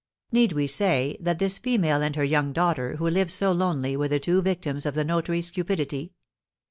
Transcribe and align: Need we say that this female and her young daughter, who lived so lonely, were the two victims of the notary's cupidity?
Need 0.31 0.53
we 0.53 0.65
say 0.65 1.15
that 1.19 1.37
this 1.37 1.59
female 1.59 2.01
and 2.01 2.15
her 2.15 2.23
young 2.23 2.53
daughter, 2.53 2.95
who 2.95 3.07
lived 3.07 3.29
so 3.29 3.51
lonely, 3.51 3.95
were 3.95 4.07
the 4.07 4.19
two 4.19 4.41
victims 4.41 4.87
of 4.87 4.95
the 4.95 5.05
notary's 5.05 5.51
cupidity? 5.51 6.13